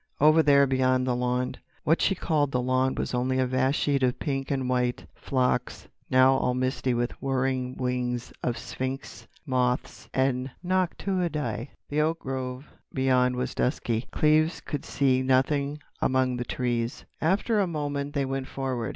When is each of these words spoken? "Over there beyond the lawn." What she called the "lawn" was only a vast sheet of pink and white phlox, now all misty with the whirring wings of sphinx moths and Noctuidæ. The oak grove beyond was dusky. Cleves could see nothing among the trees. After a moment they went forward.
"Over 0.19 0.41
there 0.41 0.65
beyond 0.65 1.05
the 1.05 1.15
lawn." 1.15 1.57
What 1.83 2.01
she 2.01 2.15
called 2.15 2.51
the 2.51 2.59
"lawn" 2.59 2.95
was 2.95 3.13
only 3.13 3.37
a 3.37 3.45
vast 3.45 3.77
sheet 3.79 4.01
of 4.01 4.17
pink 4.17 4.49
and 4.49 4.67
white 4.67 5.05
phlox, 5.13 5.87
now 6.09 6.37
all 6.37 6.55
misty 6.55 6.95
with 6.95 7.11
the 7.11 7.17
whirring 7.19 7.75
wings 7.77 8.33
of 8.41 8.57
sphinx 8.57 9.27
moths 9.45 10.09
and 10.11 10.49
Noctuidæ. 10.65 11.67
The 11.89 12.01
oak 12.01 12.17
grove 12.17 12.65
beyond 12.91 13.35
was 13.35 13.53
dusky. 13.53 14.07
Cleves 14.11 14.59
could 14.59 14.85
see 14.85 15.21
nothing 15.21 15.77
among 16.01 16.37
the 16.37 16.45
trees. 16.45 17.05
After 17.21 17.59
a 17.59 17.67
moment 17.67 18.15
they 18.15 18.25
went 18.25 18.47
forward. 18.47 18.89